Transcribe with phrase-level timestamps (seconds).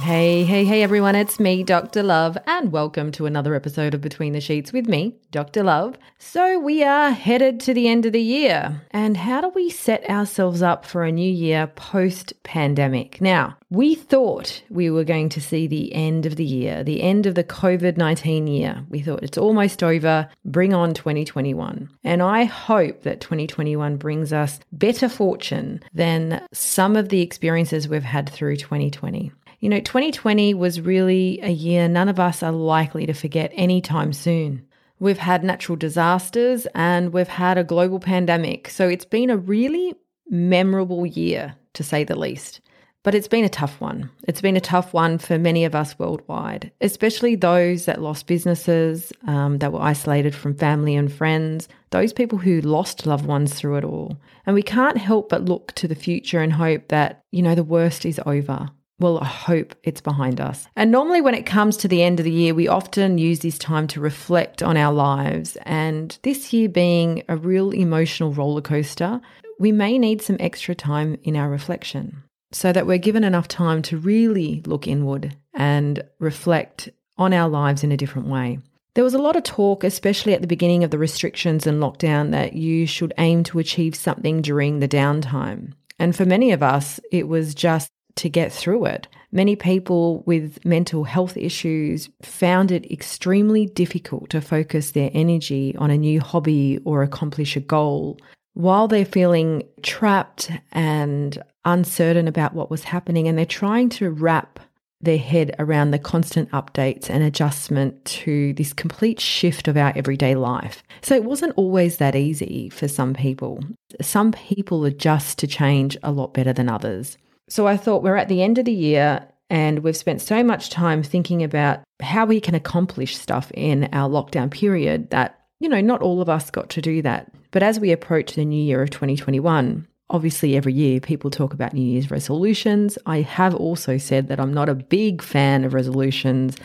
[0.00, 2.02] Hey, hey, hey, everyone, it's me, Dr.
[2.02, 5.62] Lurve, and welcome to another episode of Between the Sheets with me, Dr.
[5.62, 5.96] Lurve.
[6.18, 10.08] So, we are headed to the end of the year, and how do we set
[10.08, 13.20] ourselves up for a new year post pandemic?
[13.20, 17.26] Now, we thought we were going to see the end of the year, the end
[17.26, 18.84] of the COVID 19 year.
[18.88, 21.88] We thought it's almost over, bring on 2021.
[22.02, 28.02] And I hope that 2021 brings us better fortune than some of the experiences we've
[28.02, 29.30] had through 2020.
[29.60, 34.14] You know, 2020 was really a year none of us are likely to forget anytime
[34.14, 34.66] soon.
[34.98, 38.70] We've had natural disasters and we've had a global pandemic.
[38.70, 39.94] So it's been a really
[40.30, 42.62] memorable year, to say the least.
[43.02, 44.10] But it's been a tough one.
[44.26, 49.12] It's been a tough one for many of us worldwide, especially those that lost businesses,
[49.26, 53.76] um, that were isolated from family and friends, those people who lost loved ones through
[53.76, 54.18] it all.
[54.46, 57.64] And we can't help but look to the future and hope that, you know, the
[57.64, 58.70] worst is over.
[59.00, 60.68] Well, I hope it's behind us.
[60.76, 63.58] And normally, when it comes to the end of the year, we often use this
[63.58, 65.56] time to reflect on our lives.
[65.62, 69.22] And this year being a real emotional roller coaster,
[69.58, 73.80] we may need some extra time in our reflection so that we're given enough time
[73.80, 78.58] to really look inward and reflect on our lives in a different way.
[78.94, 82.32] There was a lot of talk, especially at the beginning of the restrictions and lockdown,
[82.32, 85.72] that you should aim to achieve something during the downtime.
[85.98, 89.08] And for many of us, it was just to get through it.
[89.32, 95.90] Many people with mental health issues found it extremely difficult to focus their energy on
[95.90, 98.18] a new hobby or accomplish a goal
[98.54, 104.58] while they're feeling trapped and uncertain about what was happening and they're trying to wrap
[105.02, 110.34] their head around the constant updates and adjustment to this complete shift of our everyday
[110.34, 110.82] life.
[111.00, 113.60] So it wasn't always that easy for some people.
[114.02, 117.16] Some people adjust to change a lot better than others.
[117.50, 120.70] So I thought we're at the end of the year and we've spent so much
[120.70, 125.80] time thinking about how we can accomplish stuff in our lockdown period that, you know,
[125.80, 127.30] not all of us got to do that.
[127.50, 131.74] But as we approach the new year of 2021, obviously every year people talk about
[131.74, 132.96] New Year's resolutions.
[133.04, 136.56] I have also said that I'm not a big fan of resolutions,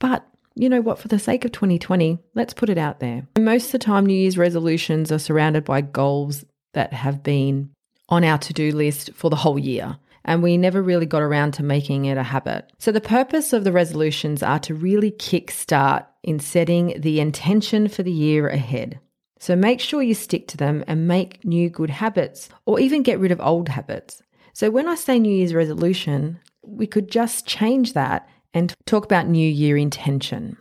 [0.00, 0.26] but
[0.56, 3.28] you know what, for the sake of 2020, let's put it out there.
[3.38, 7.70] Most of the time, New Year's resolutions are surrounded by goals that have been
[8.08, 11.52] on our to do list for the whole year and we never really got around
[11.52, 12.72] to making it a habit.
[12.78, 18.02] So, the purpose of the resolutions are to really kickstart in setting the intention for
[18.02, 19.00] the year ahead.
[19.38, 23.18] So, make sure you stick to them and make new good habits or even get
[23.18, 24.22] rid of old habits.
[24.52, 29.28] So, when I say New Year's resolution, we could just change that and talk about
[29.28, 30.56] New Year intention.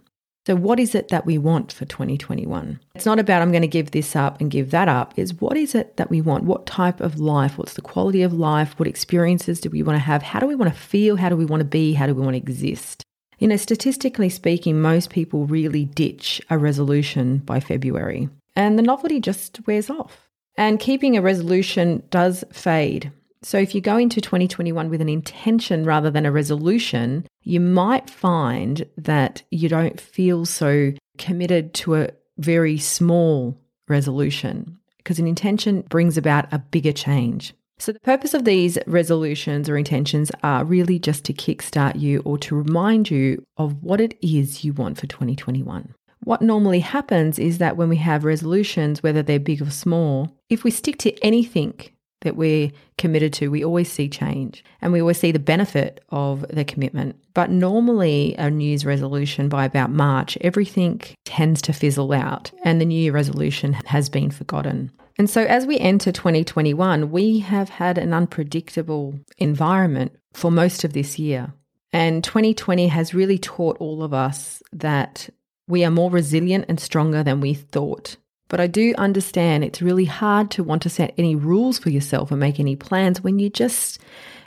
[0.47, 2.79] So, what is it that we want for 2021?
[2.96, 5.13] It's not about I'm going to give this up and give that up.
[5.16, 6.46] It's what is it that we want?
[6.46, 7.59] What type of life?
[7.59, 8.74] What's the quality of life?
[8.80, 10.24] What experiences do we want to have?
[10.24, 11.18] How do we want to feel?
[11.18, 11.94] How do we want to be?
[11.94, 13.03] How do we want to exist?
[13.38, 19.19] You know, statistically speaking, most people really ditch a resolution by February, and the novelty
[19.19, 20.28] just wears off.
[20.57, 23.12] And keeping a resolution does fade.
[23.44, 28.07] So, if you go into 2021 with an intention rather than a resolution, you might
[28.07, 33.57] find that you don't feel so committed to a very small
[33.88, 37.56] resolution because an intention brings about a bigger change.
[37.80, 42.38] So, the purpose of these resolutions or intentions are really just to kickstart you or
[42.40, 45.96] to remind you of what it is you want for 2021.
[46.24, 50.63] What normally happens is that when we have resolutions, whether they're big or small, if
[50.63, 51.74] we stick to anything
[52.21, 56.45] that we're committed to, we always see change and we always see the benefit of
[56.49, 57.15] the commitment.
[57.33, 62.79] But normally, a New Year's resolution by about March, everything tends to fizzle out and
[62.79, 64.91] the New Year resolution has been forgotten.
[65.18, 70.94] And so, as we enter 2021, we have had an unpredictable environment for most of
[70.94, 71.53] this year.
[71.94, 75.29] And 2020 has really taught all of us that
[75.67, 78.15] we are more resilient and stronger than we thought
[78.51, 82.31] but I do understand it's really hard to want to set any rules for yourself
[82.31, 83.98] and make any plans when you just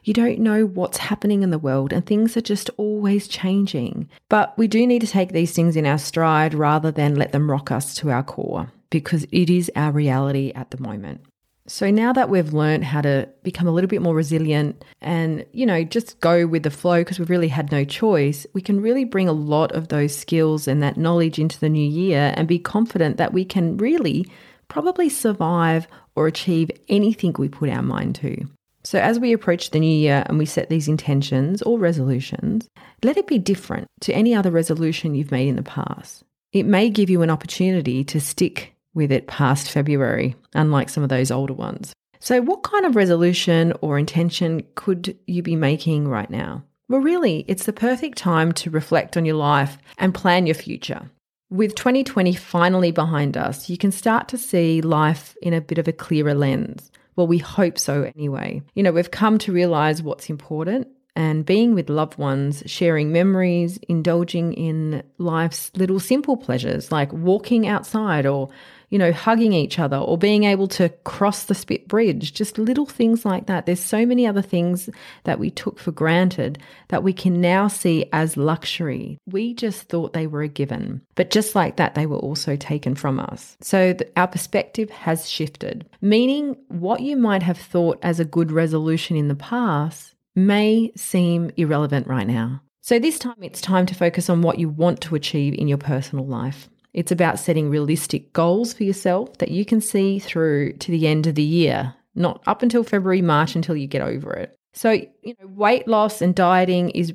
[0.04, 4.10] you don't know what's happening in the world and things are just always changing.
[4.28, 7.50] But we do need to take these things in our stride rather than let them
[7.50, 11.22] rock us to our core because it is our reality at the moment.
[11.66, 15.64] So now that we've learned how to become a little bit more resilient and, you
[15.64, 19.04] know, just go with the flow because we've really had no choice, we can really
[19.04, 22.58] bring a lot of those skills and that knowledge into the new year and be
[22.58, 24.26] confident that we can really
[24.68, 28.46] probably survive or achieve anything we put our mind to.
[28.82, 32.68] So, as we approach the new year and we set these intentions or resolutions,
[33.02, 36.22] let it be different to any other resolution you've made in the past.
[36.52, 41.08] It may give you an opportunity to stick with it past February, unlike some of
[41.08, 41.92] those older ones.
[42.20, 46.64] So, what kind of resolution or intention could you be making right now?
[46.88, 51.10] Well, really, it's the perfect time to reflect on your life and plan your future.
[51.50, 55.86] With 2020 finally behind us, you can start to see life in a bit of
[55.86, 56.90] a clearer lens.
[57.16, 58.62] Well, we hope so anyway.
[58.74, 63.78] You know, we've come to realize what's important and being with loved ones, sharing memories,
[63.88, 68.50] indulging in life's little simple pleasures like walking outside or
[68.94, 72.86] you know, hugging each other or being able to cross the spit bridge, just little
[72.86, 73.66] things like that.
[73.66, 74.88] There's so many other things
[75.24, 76.60] that we took for granted
[76.90, 79.18] that we can now see as luxury.
[79.26, 82.94] We just thought they were a given, but just like that, they were also taken
[82.94, 83.56] from us.
[83.60, 88.52] So th- our perspective has shifted, meaning what you might have thought as a good
[88.52, 92.62] resolution in the past may seem irrelevant right now.
[92.80, 95.78] So, this time it's time to focus on what you want to achieve in your
[95.78, 96.68] personal life.
[96.94, 101.26] It's about setting realistic goals for yourself that you can see through to the end
[101.26, 104.56] of the year, not up until February, March until you get over it.
[104.72, 107.12] So, you know, weight loss and dieting is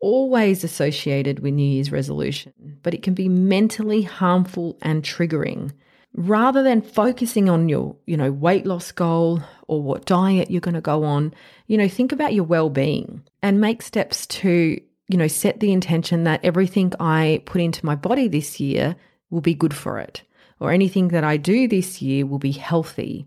[0.00, 5.72] always associated with New Year's resolution, but it can be mentally harmful and triggering.
[6.14, 10.74] Rather than focusing on your, you know, weight loss goal or what diet you're going
[10.74, 11.34] to go on,
[11.66, 16.24] you know, think about your well-being and make steps to, you know, set the intention
[16.24, 18.96] that everything I put into my body this year
[19.30, 20.22] will be good for it,
[20.60, 23.26] or anything that I do this year will be healthy.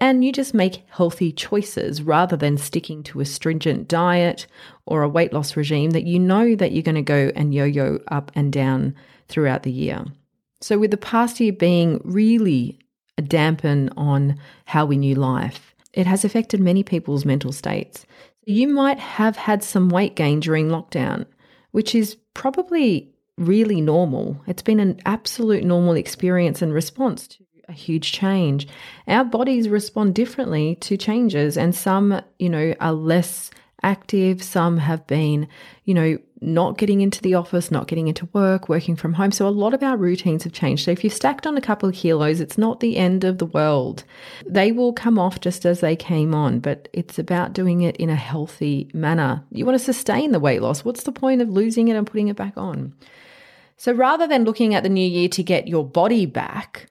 [0.00, 4.46] And you just make healthy choices rather than sticking to a stringent diet
[4.86, 7.64] or a weight loss regime that you know that you're going to go and yo
[7.64, 8.94] yo up and down
[9.28, 10.04] throughout the year.
[10.60, 12.78] So, with the past year being really
[13.16, 18.04] a dampen on how we knew life, it has affected many people's mental states.
[18.44, 21.26] You might have had some weight gain during lockdown,
[21.70, 24.40] which is probably really normal.
[24.46, 28.68] It's been an absolute normal experience and response to a huge change.
[29.08, 33.50] Our bodies respond differently to changes, and some, you know, are less
[33.82, 34.42] active.
[34.42, 35.48] Some have been,
[35.84, 39.32] you know, not getting into the office, not getting into work, working from home.
[39.32, 40.84] So a lot of our routines have changed.
[40.84, 43.46] So if you've stacked on a couple of kilos, it's not the end of the
[43.46, 44.04] world.
[44.46, 48.10] They will come off just as they came on, but it's about doing it in
[48.10, 49.42] a healthy manner.
[49.50, 50.84] You want to sustain the weight loss.
[50.84, 52.94] What's the point of losing it and putting it back on?
[53.76, 56.86] So rather than looking at the new year to get your body back,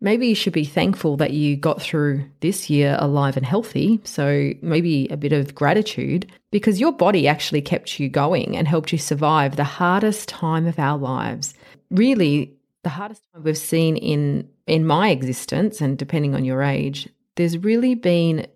[0.00, 4.00] maybe you should be thankful that you got through this year alive and healthy.
[4.04, 8.92] So maybe a bit of gratitude because your body actually kept you going and helped
[8.92, 11.54] you survive the hardest time of our lives.
[11.90, 12.54] Really,
[12.84, 17.56] the hardest time we've seen in in my existence and depending on your age, there's
[17.58, 18.46] really been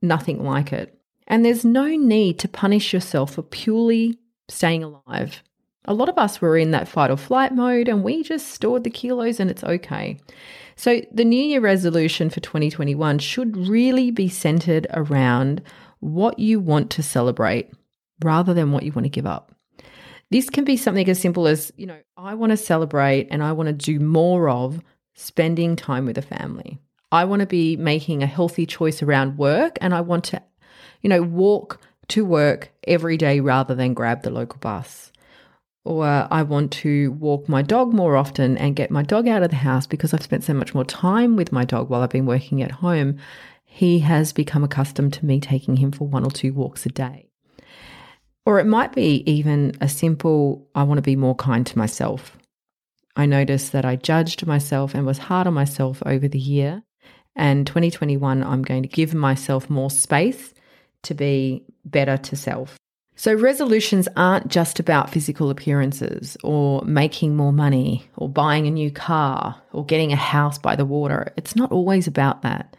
[0.00, 0.94] nothing like it.
[1.26, 4.18] And there's no need to punish yourself for purely
[4.48, 5.42] staying alive.
[5.88, 8.84] A lot of us were in that fight or flight mode and we just stored
[8.84, 10.18] the kilos and it's okay.
[10.76, 15.62] So, the New Year resolution for 2021 should really be centered around
[16.00, 17.72] what you want to celebrate
[18.22, 19.50] rather than what you want to give up.
[20.30, 23.52] This can be something as simple as, you know, I want to celebrate and I
[23.52, 24.82] want to do more of
[25.14, 26.78] spending time with a family.
[27.10, 30.42] I want to be making a healthy choice around work and I want to,
[31.00, 35.12] you know, walk to work every day rather than grab the local bus
[35.88, 39.42] or uh, I want to walk my dog more often and get my dog out
[39.42, 42.10] of the house because I've spent so much more time with my dog while I've
[42.10, 43.16] been working at home.
[43.64, 47.30] He has become accustomed to me taking him for one or two walks a day.
[48.44, 52.36] Or it might be even a simple, I want to be more kind to myself.
[53.16, 56.82] I noticed that I judged myself and was hard on myself over the year.
[57.34, 60.52] And 2021, I'm going to give myself more space
[61.04, 62.76] to be better to self.
[63.18, 68.92] So, resolutions aren't just about physical appearances or making more money or buying a new
[68.92, 71.32] car or getting a house by the water.
[71.36, 72.76] It's not always about that.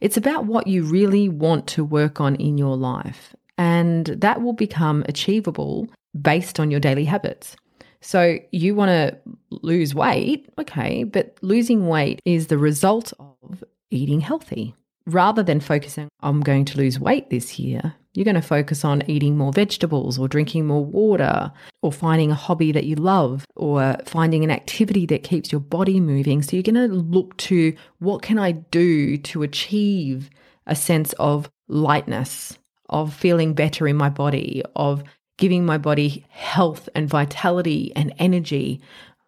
[0.00, 3.36] It's about what you really want to work on in your life.
[3.58, 5.86] And that will become achievable
[6.20, 7.54] based on your daily habits.
[8.00, 9.16] So, you want to
[9.50, 13.62] lose weight, okay, but losing weight is the result of
[13.92, 14.74] eating healthy.
[15.06, 19.02] Rather than focusing, I'm going to lose weight this year, You're going to focus on
[19.08, 23.96] eating more vegetables or drinking more water or finding a hobby that you love or
[24.06, 26.42] finding an activity that keeps your body moving.
[26.42, 30.30] So you're going to look to what can I do to achieve
[30.66, 32.58] a sense of lightness,
[32.88, 35.04] of feeling better in my body, of
[35.36, 38.80] giving my body health and vitality and energy,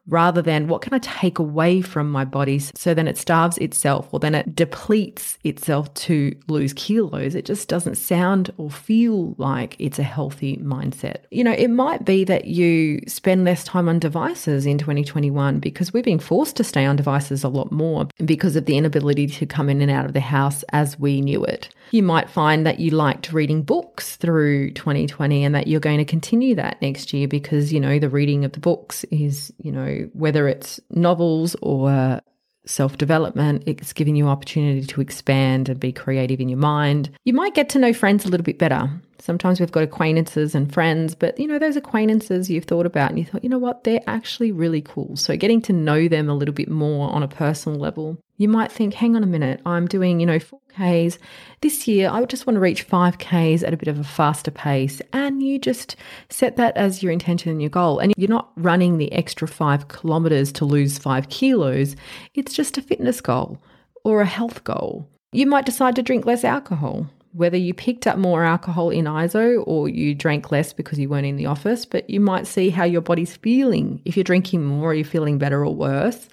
[0.08, 4.08] rather than what can I take away from my body so then it starves itself
[4.10, 7.34] or then it depletes itself to lose kilos.
[7.34, 11.18] It just doesn't sound or feel like it's a healthy mindset.
[11.30, 15.92] You know, it might be that you spend less time on devices in 2021 because
[15.92, 19.46] we're being forced to stay on devices a lot more because of the inability to
[19.46, 21.68] come in and out of the house as we knew it.
[21.90, 26.04] You might find that you liked reading books through 2020 and that you're going to
[26.04, 30.08] continue that next year because, you know, the reading of the books is, you know,
[30.12, 32.20] whether it's novels or
[32.68, 37.10] self development, it's giving you opportunity to expand and be creative in your mind.
[37.24, 38.88] You might get to know friends a little bit better.
[39.18, 43.18] Sometimes we've got acquaintances and friends, but you know, those acquaintances you've thought about and
[43.18, 45.16] you thought, you know what, they're actually really cool.
[45.16, 48.72] So getting to know them a little bit more on a personal level you might
[48.72, 51.18] think, hang on a minute, I'm doing, you know, 4Ks.
[51.60, 54.52] This year, I would just want to reach 5Ks at a bit of a faster
[54.52, 55.02] pace.
[55.12, 55.96] And you just
[56.30, 57.98] set that as your intention and your goal.
[57.98, 61.96] And you're not running the extra five kilometers to lose five kilos.
[62.34, 63.60] It's just a fitness goal
[64.04, 65.08] or a health goal.
[65.32, 67.08] You might decide to drink less alcohol.
[67.32, 71.26] Whether you picked up more alcohol in ISO or you drank less because you weren't
[71.26, 74.00] in the office, but you might see how your body's feeling.
[74.04, 76.28] If you're drinking more, are you feeling better or worse?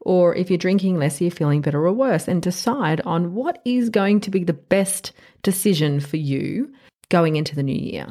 [0.00, 3.90] Or if you're drinking less, you're feeling better or worse, and decide on what is
[3.90, 6.72] going to be the best decision for you
[7.08, 8.06] going into the new year.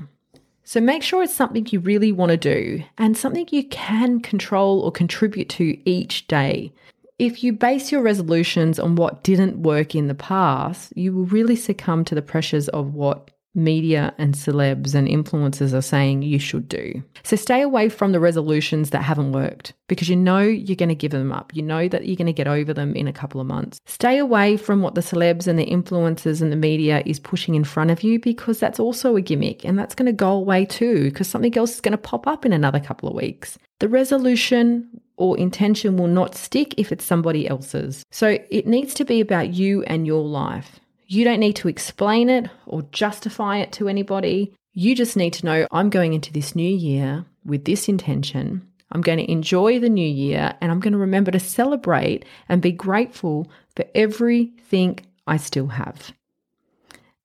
[0.63, 4.81] So make sure it's something you really want to do and something you can control
[4.81, 6.71] or contribute to each day.
[7.17, 11.55] If you base your resolutions on what didn't work in the past, you will really
[11.55, 16.69] succumb to the pressures of what media and celebs and influencers are saying you should
[16.69, 17.03] do.
[17.23, 20.95] So stay away from the resolutions that haven't worked because you know you're going to
[20.95, 21.55] give them up.
[21.55, 23.79] You know that you're going to get over them in a couple of months.
[23.85, 27.63] Stay away from what the celebs and the influencers and the media is pushing in
[27.63, 31.05] front of you because that's also a gimmick and that's going to go away too
[31.05, 33.57] because something else is going to pop up in another couple of weeks.
[33.79, 34.87] The resolution
[35.17, 38.03] or intention will not stick if it's somebody else's.
[38.11, 40.79] So it needs to be about you and your life.
[41.11, 44.53] You don't need to explain it or justify it to anybody.
[44.73, 48.61] You just need to know I'm going into this new year with this intention.
[48.91, 52.61] I'm going to enjoy the new year and I'm going to remember to celebrate and
[52.61, 56.13] be grateful for everything I still have.